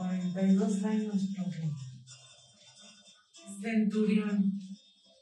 [0.00, 1.70] 42 años, profe.
[3.60, 4.52] Centurión.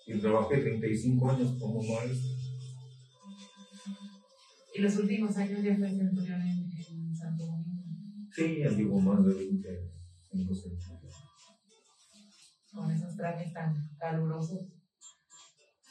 [0.07, 2.31] Y trabajé 35 años como maestro.
[4.77, 7.83] Y los últimos años ya fue centurión en, en Santo Domingo.
[8.33, 9.93] Sí, ya digo más de 20 años.
[10.31, 10.73] Entonces,
[12.73, 14.61] Con esos trajes tan calurosos.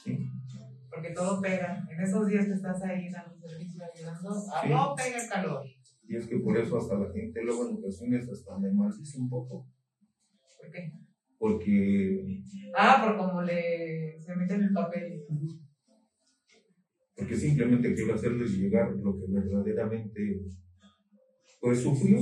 [0.06, 0.18] sí.
[0.90, 1.86] Porque todo pega.
[1.92, 4.70] En esos días que estás ahí dando servicio, ayudando, a Sí.
[4.70, 5.66] todo pega el calor.
[6.08, 9.30] Y es que por eso hasta la gente luego en ocasiones hasta me maldice un
[9.30, 9.68] poco.
[10.58, 10.94] ¿Por qué?
[11.38, 12.42] Porque,
[12.76, 15.24] Ah, por como le se mete en el papel.
[17.16, 20.42] porque simplemente quiero hacerles llegar lo que verdaderamente
[21.60, 22.20] pues sufrió.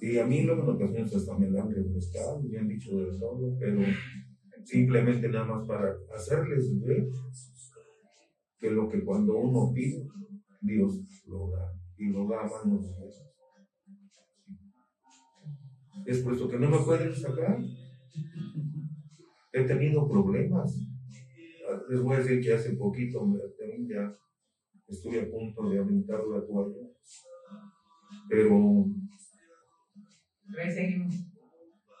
[0.00, 3.18] Y a mí luego en ocasiones hasta me la han refrescado, me han dicho de
[3.18, 3.82] todo, pero
[4.64, 7.06] simplemente nada más para hacerles ver
[8.58, 10.06] que lo que cuando uno pide,
[10.60, 12.86] Dios lo da, y lo da a manos.
[16.06, 17.62] Es por eso que no me pueden sacar.
[19.52, 20.78] He tenido problemas.
[21.88, 23.26] Les voy a decir que hace poquito
[23.88, 24.16] ya
[24.88, 26.88] estuve a punto de aventar la toalla.
[28.28, 28.86] Pero,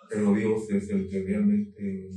[0.08, 2.10] pero Dios es el que realmente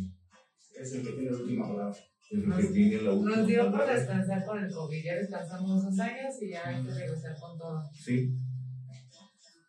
[0.80, 2.12] Es el que tiene la última palabra.
[2.34, 5.03] Es el que tiene la última Nos dio por descansar con el COVID.
[5.03, 7.84] Ya descansamos dos años y ya hay que regresar con todo.
[7.94, 8.36] Sí,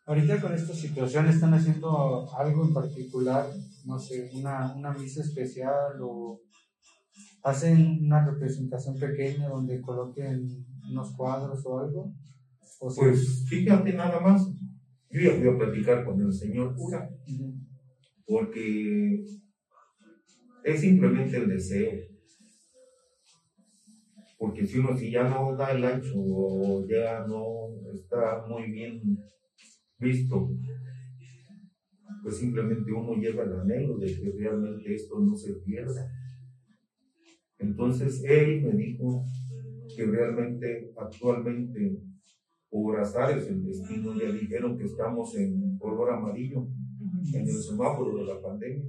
[0.07, 3.47] Ahorita con esta situación están haciendo algo en particular,
[3.85, 6.41] no sé, una, una misa especial o
[7.41, 10.47] hacen una representación pequeña donde coloquen
[10.91, 12.13] unos cuadros o algo.
[12.79, 14.47] O pues fíjate nada más.
[15.09, 17.09] Yo ya fui a platicar con el señor cura.
[18.27, 19.23] porque
[20.63, 22.14] es simplemente el deseo.
[24.37, 29.01] Porque si uno si ya no da el ancho o ya no está muy bien
[29.97, 30.49] visto,
[32.21, 36.11] pues simplemente uno lleva el anhelo de que realmente esto no se pierda.
[37.59, 39.25] Entonces él me dijo
[39.95, 42.01] que realmente actualmente
[42.69, 46.67] por azares el destino ya dijeron que estamos en color amarillo
[47.33, 48.85] en el semáforo de la pandemia,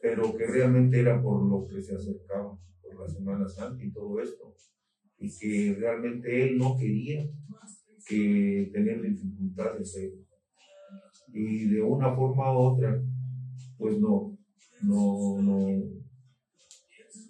[0.00, 2.58] pero que realmente era por lo que se acercaba,
[2.98, 4.54] por la Semana Santa y todo esto,
[5.18, 7.24] y que realmente él no quería
[8.06, 9.96] que tener dificultades.
[11.28, 13.00] Y de una forma u otra,
[13.76, 14.36] pues no,
[14.82, 15.82] no, no,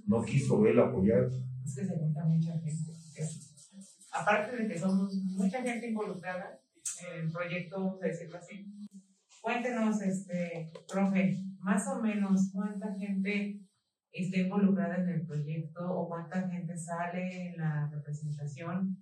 [0.07, 1.31] no quiso él apoyar.
[1.65, 2.93] Es que se junta mucha gente.
[4.13, 6.61] Aparte de que somos mucha gente involucrada
[7.13, 8.67] en el proyecto, vamos a decirlo así.
[9.43, 13.61] Cuéntenos, este, profe, más o menos cuánta gente
[14.25, 18.97] está involucrada en el proyecto o cuánta gente sale en la representación.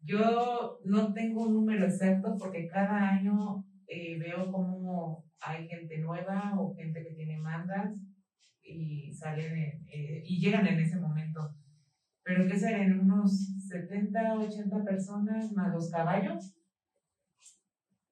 [0.00, 6.54] Yo no tengo un número exacto porque cada año eh, veo cómo hay gente nueva
[6.58, 7.98] o gente que tiene mandas
[8.62, 11.54] y salen en- eh, y llegan en ese momento.
[12.24, 16.52] Pero que serán unos 70, 80 personas más los caballos.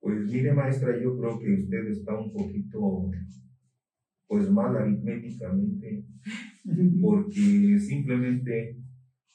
[0.01, 3.11] Pues mire maestra, yo creo que usted está un poquito
[4.27, 6.05] pues mal aritméticamente,
[7.01, 8.79] porque simplemente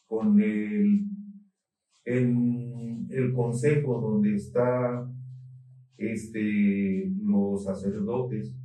[0.05, 1.05] con el,
[2.05, 5.07] en el consejo donde está
[5.97, 8.55] este, los sacerdotes,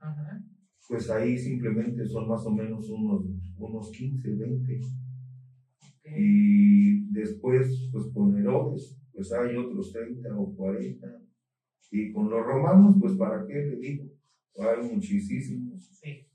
[0.00, 0.42] Ajá.
[0.88, 3.24] pues ahí simplemente son más o menos unos,
[3.56, 4.80] unos 15, 20.
[4.80, 6.18] ok.
[6.18, 11.06] Y después, pues con Herodes, pues hay otros 30 o 40.
[11.90, 14.04] Y con los romanos, pues para qué le digo,
[14.62, 15.88] hay muchísimos.
[15.92, 16.26] Sí.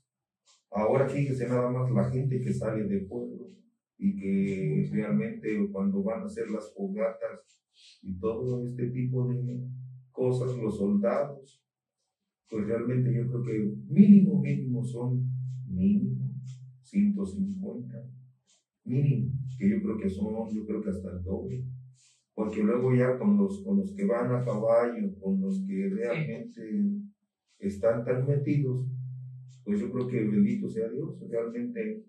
[0.70, 3.50] Ahora fíjese nada más la gente que sale de pueblo
[3.98, 7.60] y que realmente cuando van a hacer las fogatas
[8.02, 9.68] y todo este tipo de
[10.10, 11.62] cosas, los soldados,
[12.48, 15.28] pues realmente yo creo que mínimo, mínimo son
[15.66, 16.24] mínimo
[16.82, 17.96] 150,
[18.84, 21.64] mínimo, que yo creo que son, yo creo que hasta el doble.
[22.34, 26.60] Porque luego ya con los, con los que van a caballo, con los que realmente
[27.68, 28.86] están tan metidos,
[29.64, 32.04] pues yo creo que bendito sea Dios, realmente,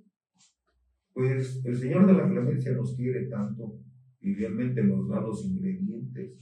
[1.14, 3.80] pues el Señor de la clemencia nos quiere tanto
[4.20, 6.34] y realmente nos da los ingredientes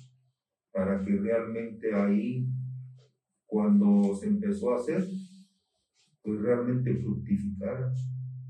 [0.71, 2.47] para que realmente ahí,
[3.45, 5.05] cuando se empezó a hacer,
[6.23, 7.93] pues realmente fructificara.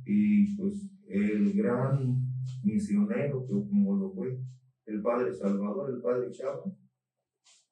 [0.06, 2.24] Y pues el gran
[2.64, 4.40] misionero, que como lo fue
[4.86, 6.64] el Padre Salvador, el Padre Chava,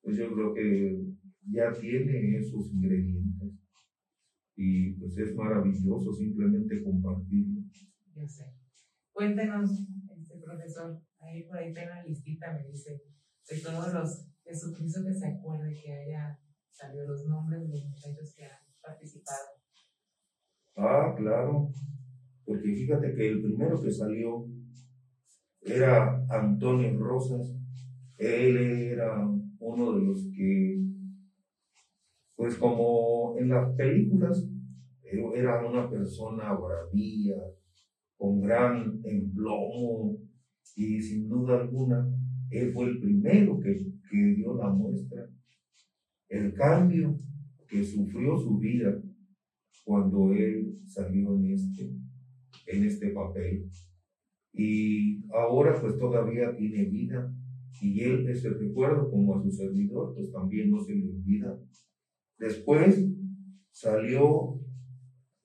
[0.01, 1.05] pues yo creo que
[1.47, 3.53] ya tiene esos ingredientes.
[4.55, 7.61] Y pues es maravilloso simplemente compartirlo.
[8.15, 8.53] Yo sé.
[9.11, 9.71] Cuéntenos,
[10.17, 13.01] este profesor, ahí por ahí tengo una listita, me dice,
[13.49, 16.37] de todos los Jesucristo que se acuerde que haya
[16.71, 19.47] salido los nombres de los muchachos que han participado.
[20.75, 21.69] Ah, claro.
[22.45, 24.45] Porque fíjate que el primero que salió
[25.61, 27.55] era Antonio Rosas.
[28.17, 29.27] Él era
[29.59, 30.83] uno de los que,
[32.41, 34.49] pues como en las películas,
[35.35, 37.35] era una persona bravía,
[38.17, 40.17] con gran emplomo
[40.75, 42.03] y sin duda alguna,
[42.49, 43.75] él fue el primero que,
[44.09, 45.29] que dio la muestra.
[46.29, 47.19] El cambio
[47.67, 48.99] que sufrió su vida
[49.85, 51.91] cuando él salió en este,
[52.65, 53.69] en este papel.
[54.51, 57.31] Y ahora pues todavía tiene vida
[57.79, 61.55] y él ese recuerdo como a su servidor pues también no se le olvida.
[62.41, 62.99] Después
[63.69, 64.59] salió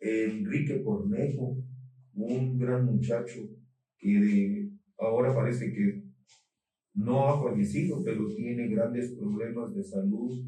[0.01, 1.63] Enrique Cornejo,
[2.15, 3.41] un gran muchacho
[3.99, 6.03] que ahora parece que
[6.95, 10.43] no ha fallecido, pero tiene grandes problemas de salud.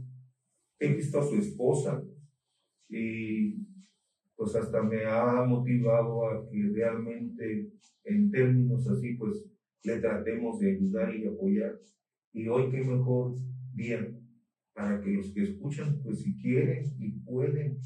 [0.78, 2.02] He visto a su esposa
[2.88, 3.66] y
[4.34, 7.72] pues hasta me ha motivado a que realmente
[8.04, 9.44] en términos así pues
[9.84, 11.78] le tratemos de ayudar y apoyar.
[12.32, 13.34] Y hoy qué mejor
[13.74, 14.08] día
[14.78, 17.76] para que los que escuchan pues si quieren y pueden,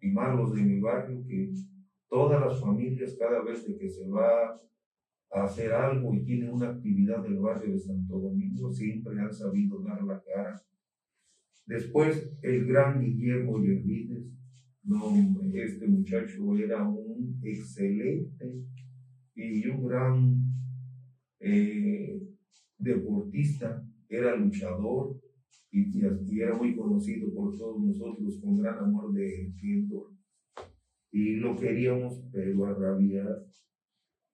[0.00, 1.52] y más los de mi barrio, que
[2.08, 4.60] todas las familias cada vez de que se va
[5.30, 9.80] a hacer algo y tiene una actividad del barrio de Santo Domingo, siempre han sabido
[9.82, 10.60] dar la cara.
[11.66, 14.26] Después el gran Guillermo Yervides,
[14.82, 15.14] no,
[15.54, 18.64] este muchacho era un excelente
[19.36, 20.36] y un gran
[21.38, 22.20] eh,
[22.76, 25.19] deportista, era luchador
[25.72, 30.10] y, era muy conocido por todos nosotros con gran amor de Kendor.
[31.12, 33.44] Y lo queríamos, pero a rabiar.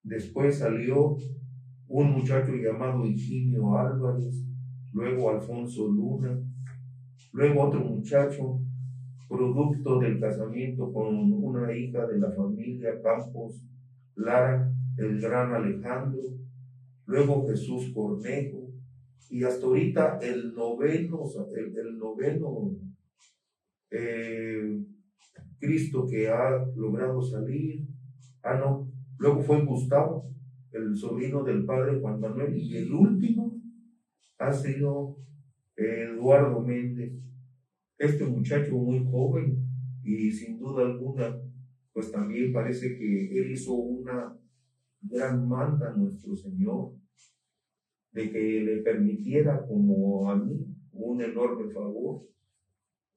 [0.02, 1.16] Después salió
[1.88, 4.44] un muchacho llamado Higinio Álvarez,
[4.92, 6.38] luego Alfonso Luna,
[7.32, 8.60] luego otro muchacho
[9.28, 13.62] producto del casamiento con una hija de la familia Campos,
[14.14, 16.22] Lara, el gran Alejandro,
[17.06, 18.56] luego Jesús Cornejo,
[19.31, 21.25] y hasta ahorita el noveno,
[21.55, 22.76] el, noveno
[23.90, 24.84] eh,
[25.58, 27.87] Cristo que ha logrado salir.
[28.43, 30.31] Ah, no, luego fue Gustavo,
[30.73, 33.61] el sobrino del padre Juan Manuel, y el último
[34.38, 35.17] ha sido
[35.76, 37.12] Eduardo Méndez,
[37.99, 39.67] este muchacho muy joven
[40.02, 41.40] y sin duda alguna,
[41.93, 44.38] pues también parece que él hizo una
[45.00, 46.93] gran manda a nuestro Señor,
[48.16, 52.26] de que le permitiera como a mí un enorme favor.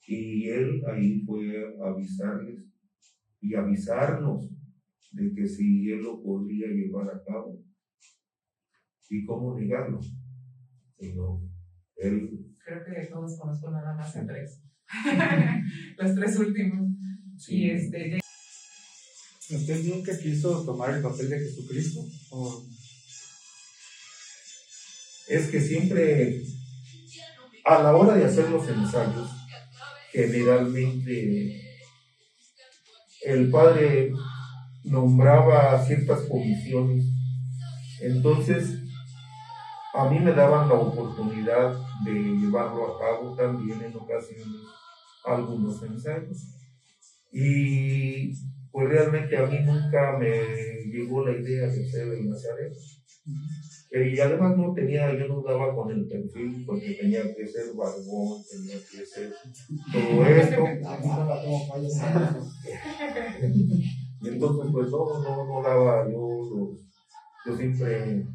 [0.05, 2.65] Y él ahí fue a avisarles
[3.39, 4.49] y avisarnos
[5.11, 7.63] de que si él lo podría llevar a cabo.
[9.09, 9.99] ¿Y cómo negarlo?
[10.97, 11.49] Sino
[11.95, 12.55] él.
[12.63, 14.61] Creo que todos conozco nada más a tres.
[15.97, 16.89] los tres últimos.
[17.47, 18.19] Y este.
[19.51, 22.01] ¿Usted nunca quiso tomar el papel de Jesucristo?
[25.29, 26.41] Es que siempre,
[27.65, 29.29] a la hora de hacer los ensayos,
[30.11, 31.61] generalmente
[33.25, 34.11] el padre
[34.83, 37.05] nombraba ciertas comisiones.
[38.01, 38.79] Entonces,
[39.93, 44.47] a mí me daban la oportunidad de llevarlo a cabo también en ocasiones
[45.25, 46.55] algunos ensayos.
[47.31, 48.33] Y
[48.71, 52.73] pues realmente a mí nunca me llegó la idea de ser el Nazaret.
[53.91, 57.73] Eh, y además no tenía, yo no daba con el perfil porque tenía que ser
[57.75, 59.33] barbón, tenía que ser
[59.91, 60.63] todo esto.
[64.21, 66.77] y entonces pues no, no, no daba yo,
[67.47, 68.27] yo siempre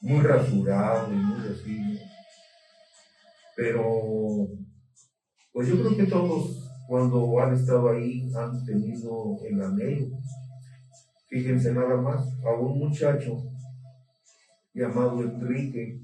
[0.00, 1.98] muy rasurado y muy así.
[3.56, 4.48] Pero
[5.52, 10.06] pues yo creo que todos cuando han estado ahí han tenido el anhelo.
[11.28, 13.51] Fíjense nada más, a un muchacho
[14.74, 16.00] llamado Enrique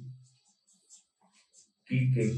[1.87, 2.35] Quique,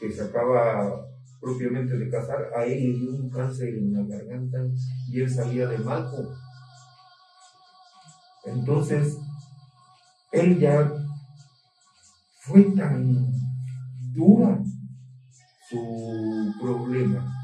[0.00, 1.06] que se acaba
[1.40, 4.58] propiamente de casar, a él le dio un cáncer en la garganta
[5.10, 6.34] y él salía de Malco.
[8.44, 9.18] Entonces,
[10.32, 10.90] él ya
[12.40, 13.30] fue tan
[14.14, 14.58] dura
[15.68, 17.34] su problema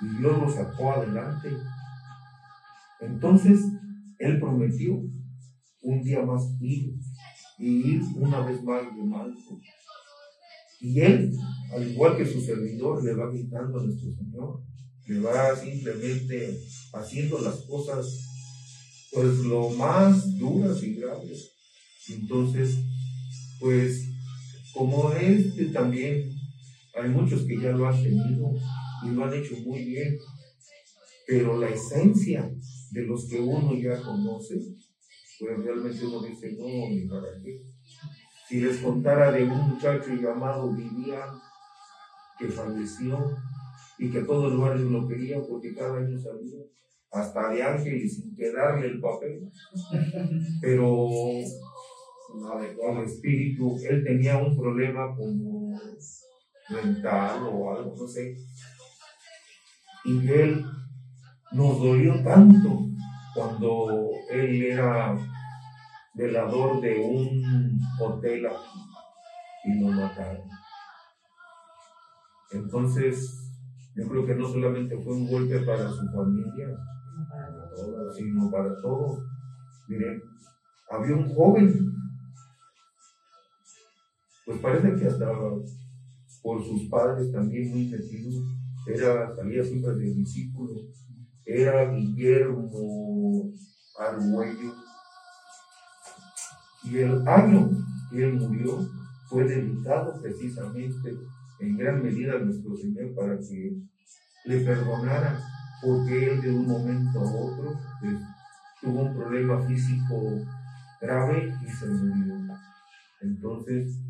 [0.00, 1.56] y Dios lo sacó adelante.
[3.00, 3.60] Entonces,
[4.18, 5.00] él prometió
[5.82, 6.94] un día más ir
[7.58, 9.60] y ir una vez más de Malco.
[10.80, 11.36] Y él,
[11.72, 14.62] al igual que su servidor, le va gritando a nuestro Señor,
[15.06, 16.58] le va simplemente
[16.92, 18.06] haciendo las cosas,
[19.12, 21.52] pues lo más duras y graves.
[22.08, 22.76] Entonces,
[23.58, 24.08] pues
[24.72, 26.30] como este también,
[26.94, 28.52] hay muchos que ya lo han tenido
[29.04, 30.16] y lo han hecho muy bien,
[31.26, 32.50] pero la esencia
[32.90, 34.54] de los que uno ya conoce,
[35.40, 37.62] pues realmente uno dice, no, ni para qué.
[38.46, 41.40] Si les contara de un muchacho llamado Vivian,
[42.38, 43.18] que falleció
[43.98, 46.60] y que todo el barrio lo quería porque cada año salía,
[47.10, 49.50] hasta de ángel y sin quedarle el papel.
[50.60, 51.08] Pero
[52.50, 55.80] el espíritu, él tenía un problema como
[56.70, 58.36] mental o algo, no sé.
[60.04, 60.64] Y él
[61.52, 62.89] nos dolió tanto
[63.34, 65.16] cuando él era
[66.14, 68.80] velador de un hotel aquí
[69.64, 70.48] y lo mataron.
[72.52, 73.40] Entonces,
[73.94, 76.68] yo creo que no solamente fue un golpe para su familia,
[78.16, 79.20] sino para todos.
[79.88, 80.20] Miren,
[80.90, 81.92] había un joven,
[84.46, 85.26] pues parece que hasta
[86.42, 88.42] por sus padres también muy metido,
[88.86, 90.72] era, salía siempre de discípulo,
[91.44, 93.52] era Guillermo
[93.98, 94.74] Arguello.
[96.84, 97.70] Y el año
[98.10, 98.88] que él murió
[99.28, 101.10] fue dedicado precisamente
[101.60, 103.76] en gran medida a nuestro Señor para que
[104.46, 105.38] le perdonara,
[105.82, 108.14] porque él de un momento a otro pues,
[108.80, 110.40] tuvo un problema físico
[111.00, 112.34] grave y se murió.
[113.20, 114.00] Entonces,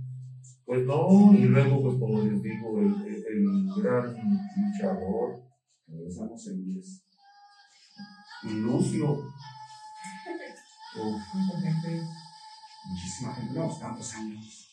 [0.64, 5.50] pues no, y luego, pues como les digo, el, el, gran luchador,
[6.06, 7.09] Estamos en 10.
[8.42, 9.32] Lucio,
[10.96, 11.22] uf,
[12.84, 14.69] Muchísima gente, no, tantos años.